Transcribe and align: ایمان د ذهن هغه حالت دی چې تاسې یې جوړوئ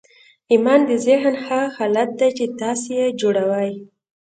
ایمان 0.51 0.79
د 0.89 0.91
ذهن 1.07 1.33
هغه 1.45 1.67
حالت 1.77 2.09
دی 2.19 2.29
چې 2.37 2.45
تاسې 2.59 2.91
یې 2.99 3.07
جوړوئ 3.21 3.71